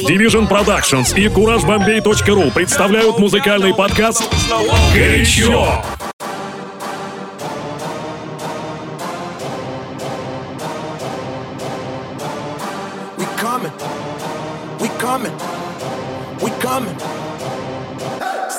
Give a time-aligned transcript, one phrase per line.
[0.06, 4.22] Division Productions и CourageBombay.ru представляют музыкальный подкаст
[4.94, 5.82] «Горячо».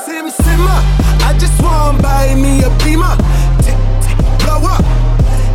[0.05, 0.81] Sim Simmer.
[1.23, 3.15] I just want buy me a beamer.
[4.39, 4.85] Blow up.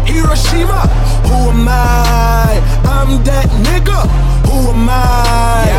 [0.05, 0.89] Hiroshima.
[1.27, 2.61] Who am I?
[2.85, 4.09] I'm that nigga.
[4.47, 5.70] Who am I?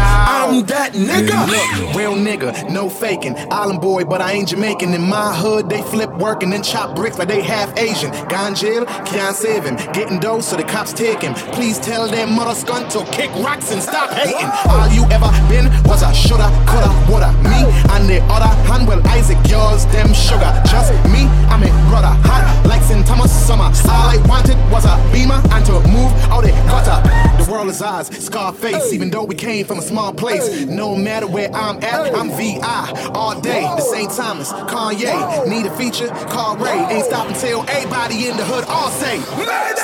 [1.01, 1.47] Nigga.
[1.47, 3.35] Look, real nigga, no faking.
[3.51, 4.93] Island boy, but I ain't Jamaican.
[4.93, 8.11] In my hood, they flip working and chop bricks like they half Asian.
[8.27, 9.77] Gone jail, can't save him.
[9.93, 11.33] Getting dough, so the cops take him.
[11.55, 14.49] Please tell them mother skunt to kick rocks and stop hating.
[14.69, 17.31] All you ever been was a shoulda, coulda, woulda.
[17.49, 20.51] Me and the other hand, well, Isaac, yours, them sugar.
[20.69, 22.13] Just me, I'm a brother.
[22.29, 23.05] Hot like St.
[23.07, 23.71] Thomas summer.
[23.89, 27.01] All I wanted was a beamer and to move out the gutter.
[27.43, 30.65] The world is ours, Scarface, even though we came from a small place.
[30.65, 33.61] No matter where I'm at, I'm VI all day.
[33.61, 34.11] The St.
[34.11, 36.79] Thomas, Kanye, need a feature, call Ray.
[36.89, 39.17] Ain't stopping till everybody in the hood all say,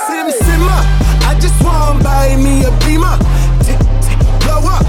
[0.07, 0.79] Sim Simma.
[1.27, 3.17] I just wanna buy me a beamer.
[4.41, 4.85] Blow up.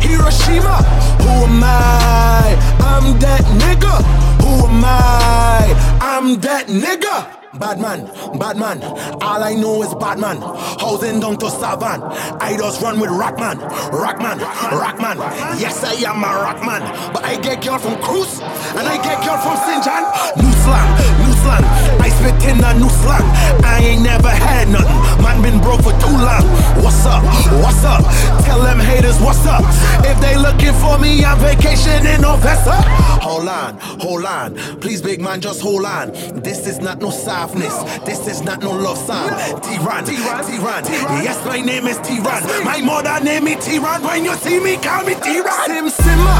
[0.00, 0.82] Hiroshima.
[1.22, 2.56] Who am I?
[2.80, 3.94] I'm that nigga.
[4.42, 5.98] Who am I?
[6.00, 7.45] I'm that nigga.
[7.58, 8.04] Bad man,
[8.38, 8.82] bad man.
[9.22, 10.40] All I know is bad man.
[10.78, 12.02] Housing down to Savan.
[12.40, 13.56] I just run with Rockman,
[13.90, 14.38] Rockman,
[14.76, 15.16] Rockman.
[15.58, 17.12] Yes, I am a Rockman.
[17.14, 19.82] But I get girl from Cruz and I get girl from St.
[19.84, 20.04] John.
[20.36, 21.64] New slang, slang.
[22.02, 23.26] I spit in a new slang.
[23.62, 24.98] I ain't never had nothing.
[25.22, 26.44] Man been broke for too long.
[26.82, 27.22] What's up?
[27.62, 28.02] What's up?
[28.44, 29.62] Tell them haters what's up.
[30.04, 32.76] If they looking for me, I'm vacationing on Vesta.
[33.22, 34.54] Hold on, hold on.
[34.80, 36.12] Please, big man, just hold on.
[36.42, 37.74] This is not no softness.
[38.04, 39.30] This is not no love song.
[39.62, 40.84] T-Ron, T-Ron.
[41.26, 42.42] Yes, my name is T-Ron.
[42.64, 44.02] My mother name me T-Ron.
[44.02, 45.66] When you see me, call me T-Ron.
[45.66, 46.36] Sim Simma.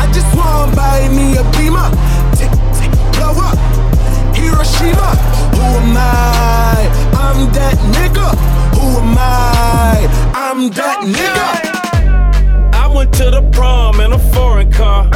[0.00, 1.88] I just want buy me a beamer.
[2.36, 3.69] Tick, tick, blow up.
[4.60, 5.16] Hiroshima.
[5.56, 6.90] Who am I?
[7.14, 8.28] I'm that nigga.
[8.76, 10.06] Who am I?
[10.34, 12.74] I'm that nigga.
[12.74, 15.08] I went to the prom in a foreign car.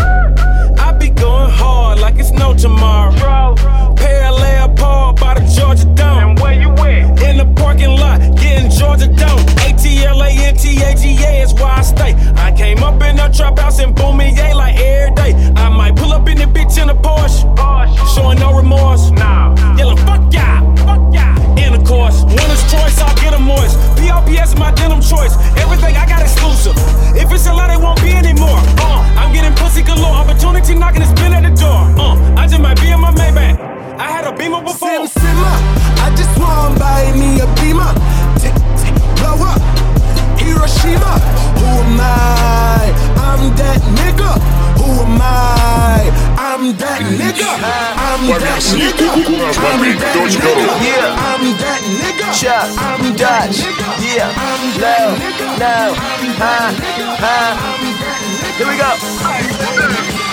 [0.78, 3.15] I be going hard like it's no tomorrow.
[3.97, 6.19] Parallel Paul by the Georgia Dome.
[6.31, 7.22] And where you at?
[7.22, 9.41] In the parking lot, getting Georgia Dome.
[9.66, 12.15] A-T-L-A-N-T-A-G-A is where I stay.
[12.37, 15.32] I came up in a trap house in Boomier like every day.
[15.56, 17.44] I might pull up in the bitch in a Porsche.
[17.56, 18.15] Porsche.
[18.15, 19.10] Showing no remorse.
[19.10, 19.55] Nah.
[19.77, 21.34] Yelling, fuck ya, fuck ya.
[21.56, 22.22] Intercourse.
[22.25, 23.78] Winner's choice, I'll get 'em moist.
[23.97, 25.34] PRPS is my denim choice.
[25.56, 26.76] Everything I got exclusive.
[27.16, 28.59] If it's a lot, it won't be anymore.
[28.78, 30.15] Uh, I'm getting pussy galore.
[30.22, 31.82] Opportunity knocking, it's been at the door.
[31.99, 33.74] Uh, I just might be in my Maybach.
[33.99, 35.06] I had a beamer before.
[35.06, 35.53] Sim Simma.
[36.03, 37.93] I just want buy me a beamer.
[38.43, 39.60] Tick, tick, blow up.
[40.38, 41.15] Hiroshima.
[41.59, 42.91] Who am I?
[43.22, 44.31] I'm that nigga.
[44.82, 46.10] Who am I?
[46.37, 47.50] I'm that nigga.
[47.55, 49.10] I'm that nigga.
[49.62, 50.71] I'm that nigga.
[50.82, 51.15] Yeah.
[51.28, 52.28] I'm that nigga.
[52.34, 53.88] Chuck, I'm that nigga.
[54.03, 55.59] yeah, I'm no, that nigga.
[55.62, 55.94] no,
[56.41, 56.71] huh,
[57.22, 57.53] huh.
[58.59, 58.76] Here we
[60.19, 60.24] go.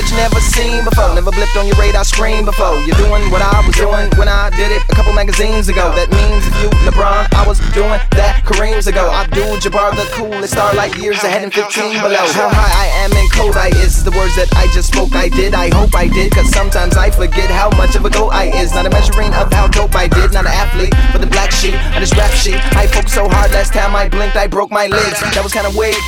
[0.00, 2.72] That you never seen before, never blipped on your radar screen before.
[2.88, 5.92] You're doing what I was doing when I did it a couple magazines ago.
[5.92, 9.12] That means if you LeBron, I was doing that Kareem's ago.
[9.12, 12.16] I do Jabbar the coolest star like years ahead and 15 below.
[12.32, 15.12] How high I am in code I is the words that I just spoke.
[15.12, 18.32] I did, I hope I did, cause sometimes I forget how much of a go
[18.32, 18.72] I is.
[18.72, 21.76] Not a measuring of how dope I did, not an athlete, but the black sheep
[21.92, 22.56] on this rap sheet.
[22.72, 25.20] I focused so hard last time I blinked, I broke my legs.
[25.36, 26.00] That was kinda weird.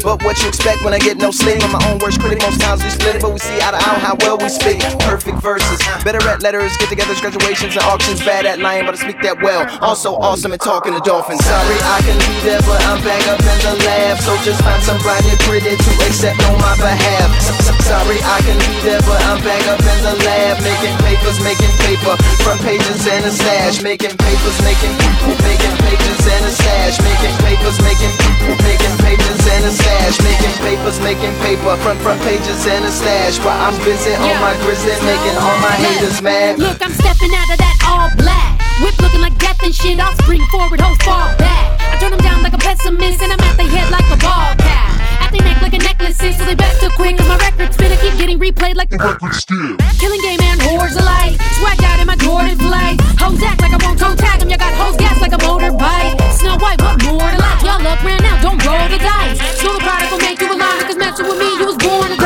[0.00, 1.60] But what you expect when I get no sleep?
[1.60, 2.40] I'm my own worst critic.
[2.40, 4.80] Most times we split but we see to eye how well we speak.
[5.04, 8.20] Perfect verses, better at letters, get togethers, graduations, and auctions.
[8.20, 9.66] Bad at lying, but I speak that well.
[9.80, 11.44] Also awesome at talking to dolphins.
[11.44, 14.18] Sorry, I can be there, but I'm back up in the lab.
[14.22, 17.28] So just find some blinded pretty to accept on my behalf.
[17.88, 20.60] Sorry, I can be there, but I'm back up in the lab.
[20.60, 22.14] Making papers, making paper.
[22.44, 23.80] Front pages and a stash.
[23.80, 25.32] Making papers, making people.
[25.40, 26.96] Making pages and a stash.
[27.00, 28.54] Making papers, making people.
[28.60, 30.16] Making pages and a stash.
[30.20, 31.72] Making papers, making paper.
[31.80, 33.07] Front front pages and a stash.
[33.08, 36.58] While I'm busy on my grizzly, making all my haters mad.
[36.58, 38.60] Look, I'm stepping out of that all black.
[38.84, 39.96] Whip looking like death and shit.
[39.96, 41.80] I'll spring forward, hoes fall back.
[41.80, 44.52] I turn them down like a pessimist, and I'm at the head like a ball
[44.60, 45.24] cap.
[45.24, 46.20] at their neck like a necklace.
[46.20, 49.32] So they back to quick, cause my record's finna keep getting replayed like the record
[49.40, 49.80] still.
[49.96, 51.40] Killing game and whores alike.
[51.56, 53.00] Swag out in my Jordan flight.
[53.16, 54.52] Hoes act like I won't toe tag them.
[54.52, 56.12] You got hoes gas like a motorbike.
[56.36, 57.64] Snow White, what more to like?
[57.64, 59.40] Y'all up ran out, don't roll the dice.
[59.64, 62.17] Know the product will make you alive, cause messing with me, you was born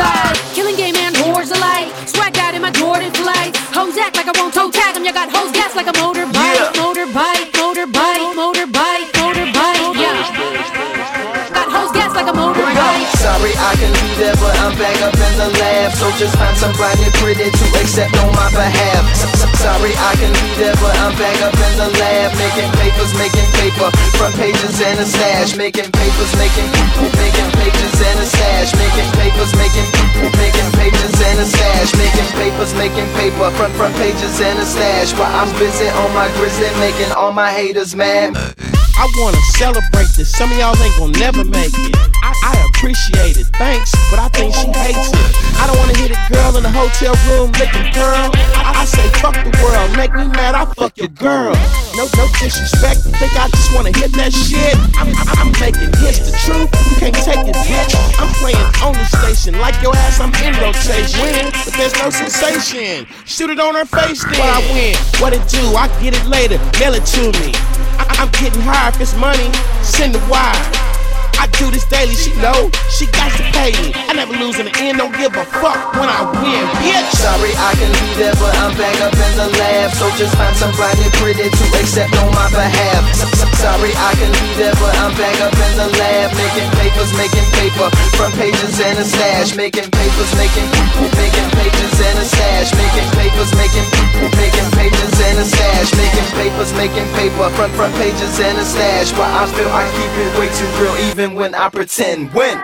[4.25, 5.03] like I won't toe tag them.
[5.03, 6.55] You got hoes gas like a motorbike.
[6.55, 6.71] Yeah.
[6.79, 9.95] Motorbike, motorbike, motorbike, motorbike.
[9.99, 11.51] Yeah.
[11.51, 13.07] Got hoes gas like a motorbike.
[13.19, 15.91] Sorry, I can be there, but I'm back up in the lab.
[15.99, 19.03] So just find somebody pretty to accept on my behalf.
[19.59, 22.02] Sorry, I can be there, but I'm back up in the lab.
[22.53, 23.89] Making papers, making paper.
[24.13, 25.57] Front pages and a stash.
[25.57, 26.69] Making papers, making
[27.17, 28.69] making pages and a stash.
[28.77, 29.89] Making papers, making
[30.37, 31.95] making pages and a stash.
[31.97, 33.49] Making papers, making paper.
[33.57, 35.13] Front front pages and a stash.
[35.17, 38.37] While I'm busy on my grizzly, making all my haters mad.
[38.95, 40.31] I wanna celebrate this.
[40.31, 41.95] Some of y'all ain't gonna never make it.
[42.23, 45.29] I, I appreciate it, thanks, but I think she hates it.
[45.59, 48.29] I don't wanna hit a girl in the hotel room licking pearl.
[48.55, 51.53] I, I say fuck the world, make me mad, I fuck your girl.
[51.97, 53.01] No, no disrespect.
[53.17, 54.77] Think I just wanna hit that shit?
[54.97, 55.09] I'm,
[55.41, 56.23] I'm making hits.
[56.29, 57.93] The truth, you can't take it, bitch.
[58.21, 60.19] I'm playing on the station, like your ass.
[60.21, 63.05] I'm in rotation, but there's no sensation.
[63.25, 64.95] Shoot it on her face, then what I win.
[65.19, 65.61] What it do?
[65.75, 66.57] I get it later.
[66.79, 67.51] Mail it to me.
[67.99, 69.51] I- I'm getting high if it's money,
[69.81, 70.92] send the wire.
[71.39, 73.93] I do this daily, she know, she got to pay me.
[73.95, 77.09] I never lose in the end, don't give a fuck when I win, bitch.
[77.17, 79.91] Sorry, I can be there, but I'm back up in the lab.
[79.95, 83.43] So just find somebody pretty to accept on my behalf.
[83.63, 86.35] Sorry, I can be there, but I'm back up in the lab.
[86.35, 87.87] Making papers, making paper.
[88.19, 89.55] Front pages and a stash.
[89.55, 91.07] Making papers, making people.
[91.15, 92.75] making pages and a stash.
[92.75, 93.87] Making papers, making
[94.35, 95.95] making pages and a stash.
[95.95, 97.47] Making papers, making paper.
[97.55, 99.15] Front front pages and a stash.
[99.15, 102.33] But I feel I keep it way too real, even when I pretend.
[102.33, 102.57] When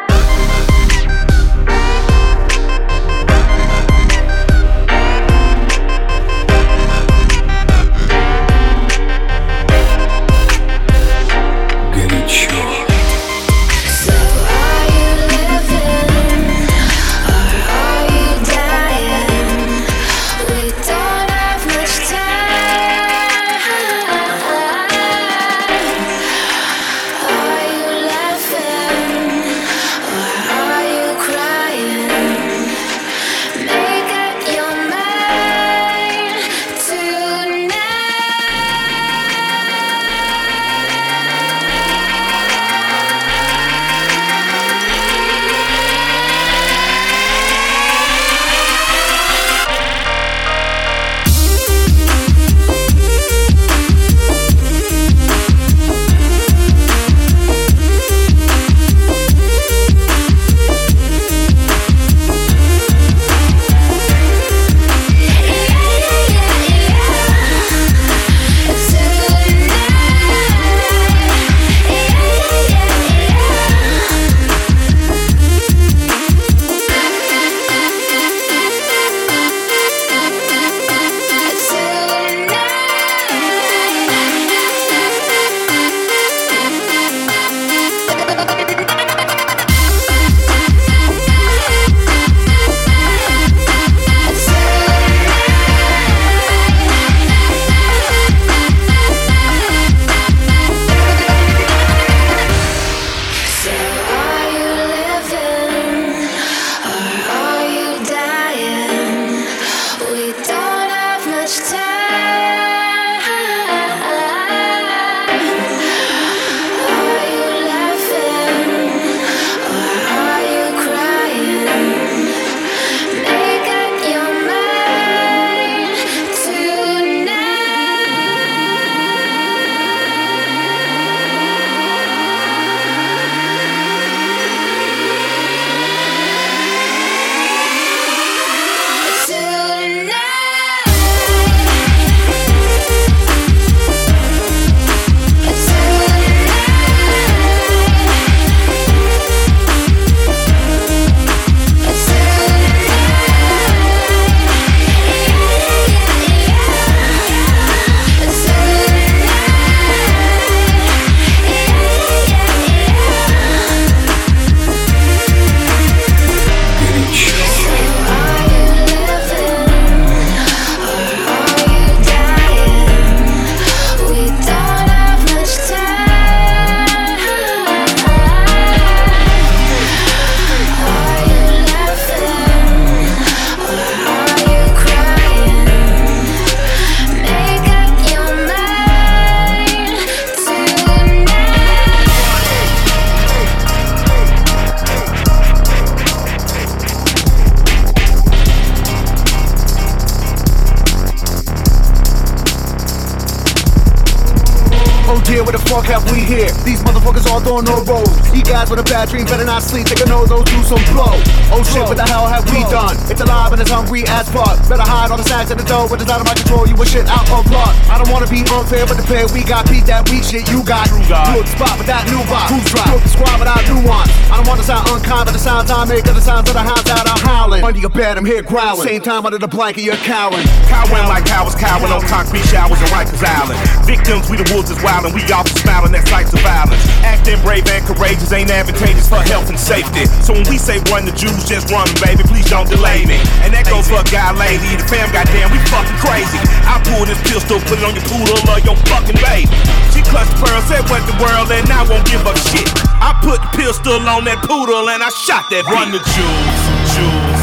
[209.59, 209.85] not sleep.
[209.87, 211.11] Take a nose, those do some blow.
[211.51, 212.95] Oh shit, what the hell have we done?
[213.11, 214.55] It's alive and it's hungry as fuck.
[214.69, 216.67] Better hide all the snacks in the dough, but it's out of my control.
[216.67, 217.75] You a shit out of luck.
[217.91, 220.63] I don't wanna be unfair, but the pair we got beat that weak shit you
[220.63, 220.87] got.
[220.87, 222.49] Good spot with that new vibe.
[222.55, 222.87] Who's right?
[222.87, 224.11] Good the squad without nuance.
[224.31, 226.63] I don't wanna sound unkind, but the sounds I make are the sounds of the
[226.63, 227.63] hounds that are howling.
[227.63, 228.87] Under your bed, I'm here growling.
[228.87, 230.45] Same time under the blanket, you're cowering.
[230.71, 233.59] Cowering like cowards, cowering on concrete showers in Rikers Island.
[233.83, 236.81] Victims, we the wolves is wild and we often smiling at sights of violence.
[237.05, 240.09] Acting brave and courageous ain't advantageous for health and safety.
[240.25, 243.21] So when we say run the jewels, just run, baby, please don't delay me.
[243.45, 246.41] And that goes for a guy, lady, the fam, goddamn, we fucking crazy.
[246.65, 249.53] I pull this pistol, put it on your poodle or your fucking baby.
[249.93, 252.65] She clutched the pearl, said what the world, and I won't give a shit.
[252.97, 256.61] I put the pistol on that poodle and I shot that Run the Jewels,
[256.97, 257.38] Jewels,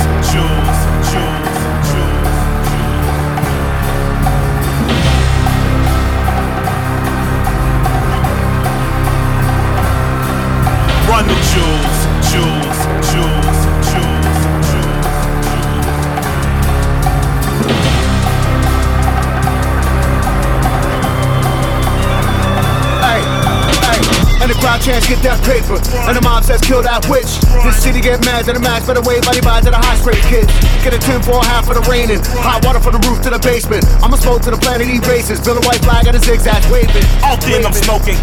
[24.87, 25.83] The get that paper.
[26.07, 27.43] And the mob says kill that witch.
[27.67, 30.23] This city get mad to the max, better wave money buys to the high straight
[30.31, 30.47] kids.
[30.87, 32.23] Get a 10 for a half for the raining.
[32.39, 33.83] Hot water from the roof to the basement.
[33.99, 35.43] I'ma smoke to the planet E bases.
[35.43, 37.03] Build a white flag at a zigzag waving.
[37.27, 38.15] Often I'm smoking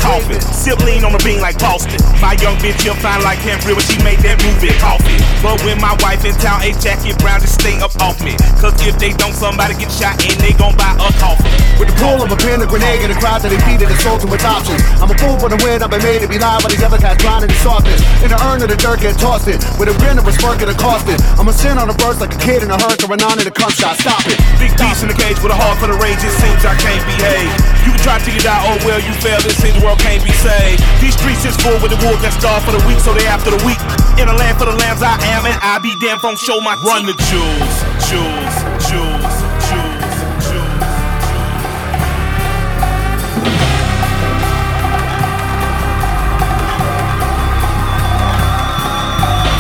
[0.63, 2.00] sip lean on the bean like Boston.
[2.24, 5.23] My young bitch here fine like Camp River, she made that move movie coffee.
[5.43, 8.39] But when my wife in town, a jacket brown, just stay up off me.
[8.63, 11.51] Cause if they don't, somebody get shot and they gon' buy a coffin.
[11.75, 14.23] With the pull of a pin, a grenade, and a crowd that defeated and sold
[14.23, 14.79] to its options.
[15.03, 16.95] I'm a fool for the win, I've been made to be live, but these other
[16.95, 18.00] cats blind in the softness.
[18.23, 19.59] In the urn of the dirt, get tossed it.
[19.75, 21.19] With a grin of a smirk and a costed.
[21.35, 23.51] I'm a sin on a burst like a kid in a hurricane, on in a
[23.51, 24.00] cum shot.
[24.00, 24.39] Stop it.
[24.63, 27.03] Big beast in the cage with a heart for the rage, it seems I can't
[27.03, 27.51] behave.
[27.83, 30.31] You try till you die, oh well, you failed, it seems the world can't be
[30.39, 30.79] saved.
[31.03, 33.51] These streets is full with the wolves that starve for the weak, so they after
[33.51, 33.81] the weak.
[34.21, 35.58] In a land for the lambs I am, damn it!
[35.63, 37.75] I be damn phone show my Run the jewels,
[38.06, 39.36] jewels, jewels,
[39.66, 40.84] jewels, jewels.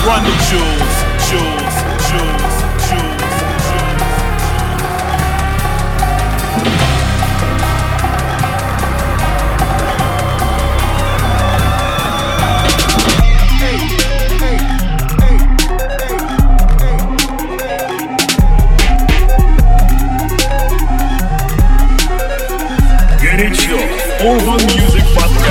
[0.05, 1.12] Run the jewels.
[23.43, 23.51] Over
[24.21, 25.42] Urban Music Battle.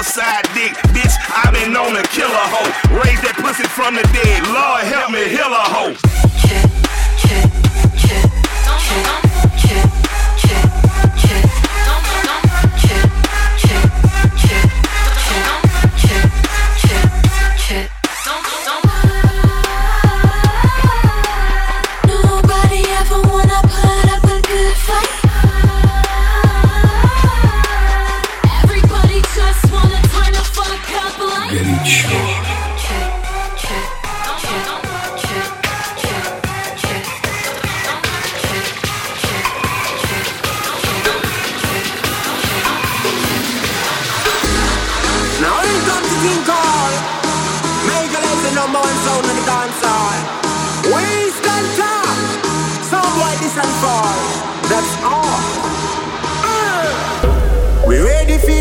[0.00, 1.74] Homicide dick, bitch, I've been
[2.08, 2.72] kill a hoe.
[3.04, 6.89] Raise that pussy from the dead, Lord help me, heal a hoe.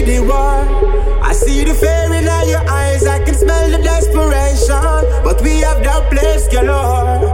[0.09, 0.65] The war.
[1.21, 3.05] I see the fear in all your eyes.
[3.05, 5.05] I can smell the desperation.
[5.21, 7.29] But we have that place galore.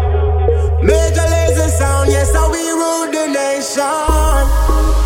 [0.84, 4.44] Major Lazer sound, yes, how we rule the nation.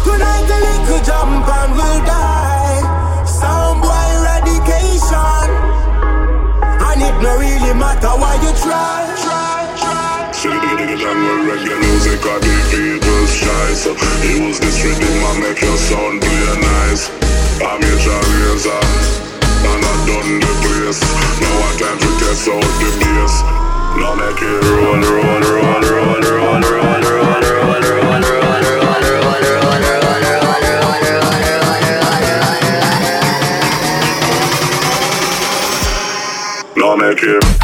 [0.01, 2.81] Tonight a little jump and we'll die.
[3.37, 5.45] Sound boy eradication.
[6.89, 9.13] And it no really matter why you try.
[10.41, 13.91] It, it, jungle reggae music, I give people's shy So
[14.23, 17.28] use this rhythm make your sound play nice
[17.61, 21.01] I'm your laser, and I done the place
[21.41, 23.43] Now I time to test out the bass
[23.99, 24.63] Now make it.
[24.63, 28.19] roll, roll, roll, roll, roll, roll, roll, roll, roll, roll,
[36.77, 37.58] Now make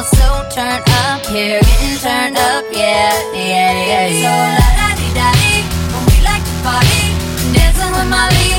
[0.00, 4.22] all so turned up here, getting turned up, yeah, yeah, yeah, yeah.
[4.22, 5.52] So la da di da di,
[5.92, 7.04] when we like to party,
[7.52, 8.50] dancing with Molly,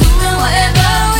[0.00, 1.15] doing whatever.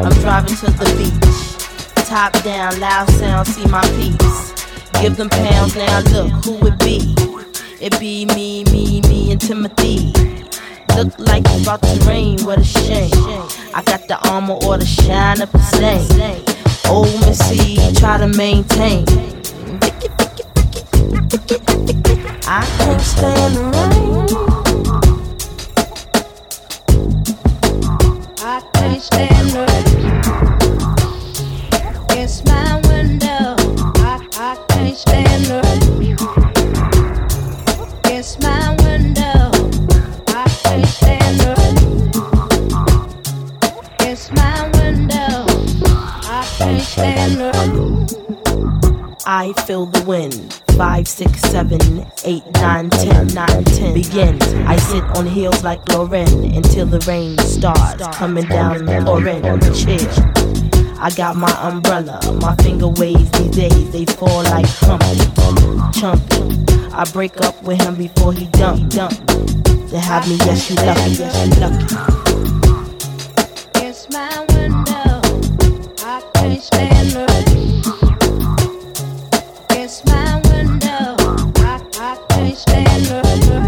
[0.00, 2.04] I'm driving to the beach.
[2.06, 4.52] Top down, loud sound, see my peace.
[5.00, 7.14] Give them pounds now, look who it be.
[7.80, 10.56] It be me, me, me, and Timbaland.
[10.96, 13.10] Look like it's about to rain, what a shame.
[13.74, 16.44] I got the armor or the shine up the same.
[16.90, 19.04] Old Missy, try to maintain.
[22.50, 24.47] I can't stand the rain.
[28.50, 29.84] I can't stand right.
[32.16, 33.56] It's my window.
[34.00, 35.67] I can't stand it.
[49.30, 50.62] I feel the wind.
[50.78, 53.92] Five, six, seven, eight, nine, ten, nine, ten.
[53.92, 54.40] Begin.
[54.66, 59.74] I sit on heels like Lauryn until the rain starts coming down orange on the
[59.76, 60.08] chair.
[60.98, 65.18] I got my umbrella, my finger waves these days, they fall like Humpty,
[65.92, 66.92] Chumpy.
[66.94, 69.12] I break up with him before he dump, dump.
[69.90, 71.84] To have me, yes, you lucky, yes, you lucky.
[73.86, 75.20] It's my window.
[76.02, 77.47] I can't stand it.
[80.04, 81.16] My window.
[81.58, 83.67] I, I can't stand it.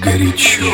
[0.00, 0.72] Горячо.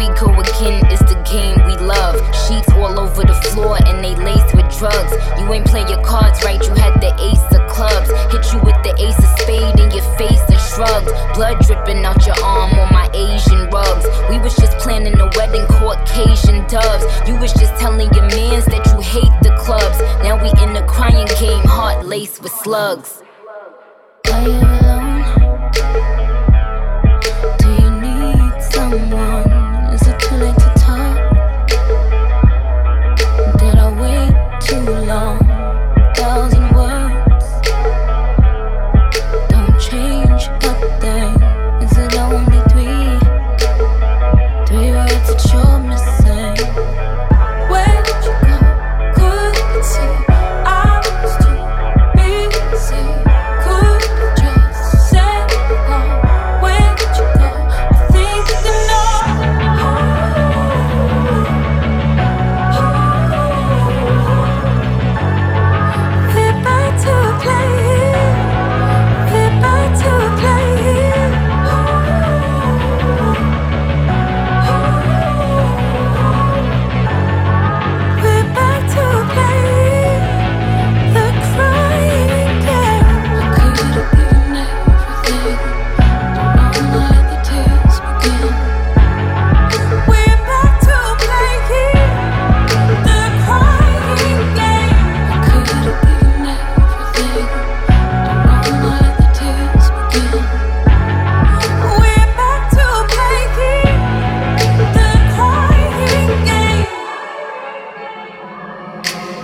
[0.00, 2.16] We go again, it's the game we love.
[2.48, 5.12] Sheets all over the floor and they laced with drugs.
[5.36, 8.08] You ain't play your cards right, you had the ace of clubs.
[8.32, 11.12] Hit you with the ace of spade in your face and shrugged.
[11.36, 14.08] Blood dripping out your arm on my Asian rugs.
[14.30, 17.04] We was just planning a wedding, Caucasian doves.
[17.28, 20.00] You was just telling your mans that you hate the clubs.
[20.24, 23.20] Now we in the crying game, heart laced with slugs.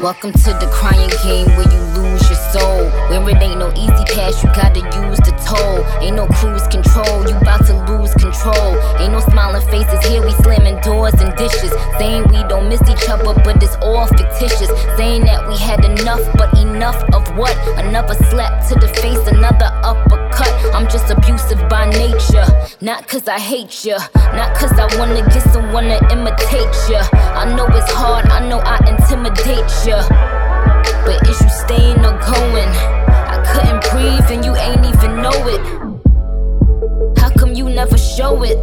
[0.03, 2.85] Welcome to the crying game where you lose your soul.
[3.09, 5.81] Where it ain't no easy pass, you gotta use the toll.
[6.05, 8.77] Ain't no cruise control, you bout to lose control.
[9.01, 11.73] Ain't no smiling faces here, we slamming doors and dishes.
[11.97, 14.69] Saying we don't miss each other, but it's all fictitious.
[15.01, 17.57] Saying that we had enough, but enough of what?
[17.79, 20.53] Another slap to the face, another uppercut.
[20.75, 22.45] I'm just abusive by nature.
[22.83, 23.97] Not cause I hate ya,
[24.37, 27.01] not cause I wanna get someone to imitate ya.
[27.33, 29.86] I know it's hard, I know I intimidate ya.
[29.87, 32.71] But is you staying or going?
[33.07, 37.19] I couldn't breathe and you ain't even know it.
[37.21, 38.59] How come you never show it?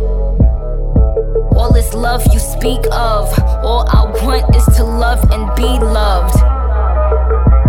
[1.56, 6.36] All this love you speak of, all I want is to love and be loved.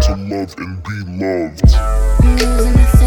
[0.07, 1.65] To love and be loved.
[2.25, 3.04] Mm,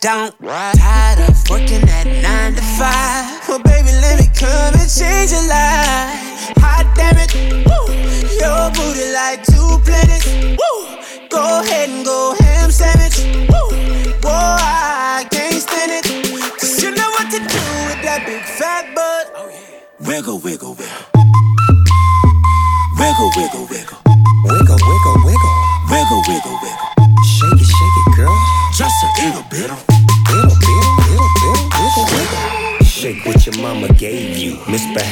[0.00, 0.38] don't.
[0.40, 1.89] Tired of working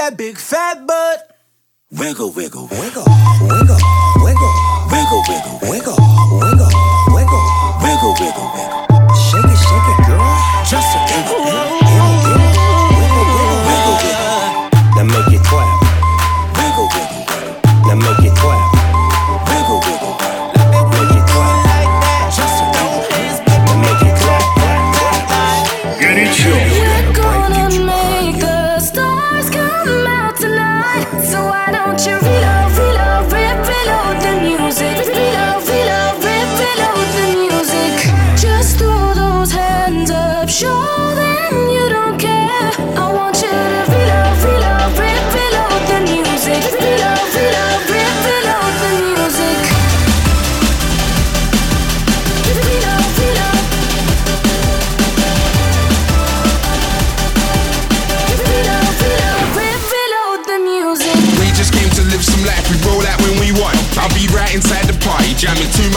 [0.00, 1.36] That big fat butt.
[1.92, 3.04] Wiggle, wiggle, wiggle,
[3.44, 3.76] wiggle,
[4.24, 4.56] wiggle,
[4.88, 6.00] wiggle, wiggle, wiggle,
[6.40, 6.72] wiggle,
[7.12, 7.44] wiggle,
[7.84, 8.80] wiggle, wiggle, wiggle.
[9.28, 10.24] Shake it, shake it, girl.
[10.64, 11.59] Just a wiggle, wiggle, wiggle,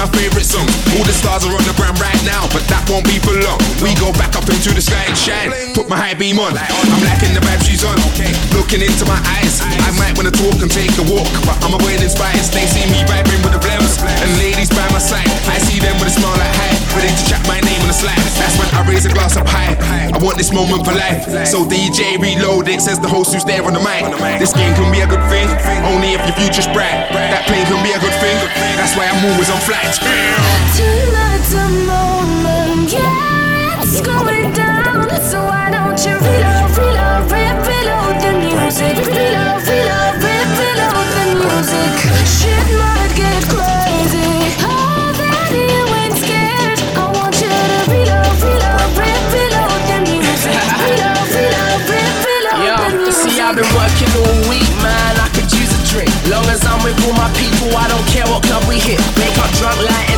[0.04, 0.33] my favorite
[2.94, 3.58] won't be for long.
[3.82, 5.50] We go back up into the sky and shine.
[5.74, 6.54] Put my high beam on.
[6.54, 7.98] I'm liking the vibes she's on.
[8.54, 9.66] Looking into my eyes.
[9.66, 12.46] I might wanna talk and take a walk, but I'm away inspired.
[12.54, 13.98] They see me vibing with the blems.
[14.22, 16.70] And ladies by my side, I see them with a smile like hi.
[16.94, 18.22] Ready to chat my name on the slide.
[18.38, 19.74] That's when I raise a glass up high.
[20.14, 21.26] I want this moment for life.
[21.50, 24.06] So DJ reload it, says the host who's there on the mic.
[24.38, 25.50] This game can be a good thing,
[25.90, 27.10] only if your future's bright.
[27.10, 28.38] That plane can be a good thing.
[28.78, 29.98] That's why I'm always on flight.
[30.78, 35.10] Tonight's a moment, yeah, it's going down.
[35.24, 38.96] So why don't you reload, reload, re- reload the music?
[39.08, 41.94] Reload, reload, re- reload the music.
[42.28, 44.54] Shit might get crazy.
[44.68, 46.80] Oh, then ain't scared.
[47.00, 50.60] I want you to reload, reload, re- reload the music.
[50.84, 53.32] Reload, reload, re- reload the you music.
[53.32, 55.14] see, I've been working all week, man.
[55.18, 56.12] I could use a drink.
[56.30, 59.00] Long as I'm with all my people, I don't care what club we hit.
[59.18, 60.13] Wake up drunk like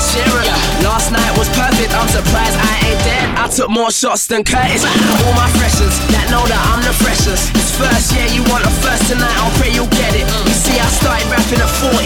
[2.05, 3.25] I'm surprised I ain't dead.
[3.33, 4.85] I took more shots than Curtis.
[4.85, 7.49] All my freshers that know that I'm the freshest.
[7.57, 10.21] It's first, yeah, you want a first tonight, I'll pray you'll get it.
[10.45, 11.97] You see, I started rapping at 14,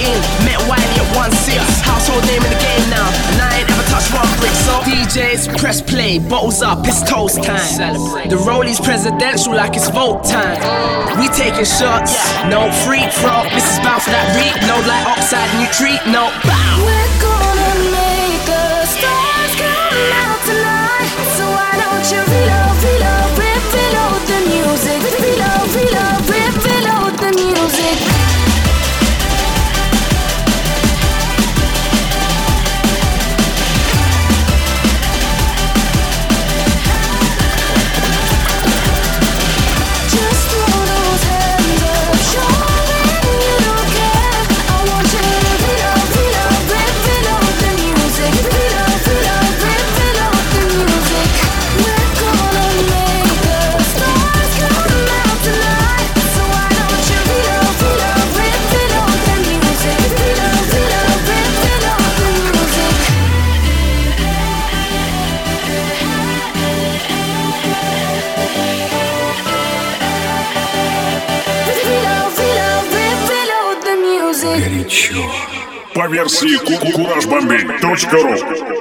[0.47, 1.59] met Wiley at 1-6.
[1.83, 4.55] Household name in the game now, and I ain't ever touched one brick.
[4.63, 7.59] So DJs, press play, bottles up, it's toast time.
[7.59, 8.31] Celebrate.
[8.31, 10.63] The rollies presidential like it's vote time.
[11.19, 12.15] We taking shots,
[12.47, 13.43] no free throw.
[13.51, 17.28] This is bound for that reap, no like oxide, new treat, no bow.
[22.29, 22.58] Don't you
[76.09, 78.78] версии ку -ку -ку